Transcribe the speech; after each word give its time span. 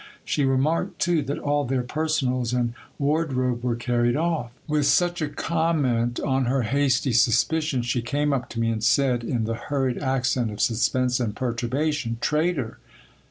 She 0.25 0.45
remarked, 0.45 0.97
too, 0.97 1.21
that 1.21 1.37
all 1.37 1.63
their 1.63 1.83
personals 1.83 2.53
and 2.53 2.73
ward 2.97 3.33
robe 3.33 3.63
were 3.63 3.75
carried 3.75 4.15
off. 4.15 4.49
With 4.67 4.87
such 4.87 5.21
a 5.21 5.29
comment 5.29 6.19
on 6.19 6.45
her 6.45 6.63
hasty 6.63 7.13
suspicions, 7.13 7.85
she 7.85 8.01
came 8.01 8.33
up 8.33 8.49
to 8.49 8.59
me 8.59 8.71
and 8.71 8.83
said, 8.83 9.23
in 9.23 9.43
the 9.43 9.53
hurried 9.69 9.99
accent 9.99 10.49
of 10.49 10.59
suspense 10.59 11.19
and 11.19 11.35
perturbation: 11.35 12.17
Traitor 12.19 12.79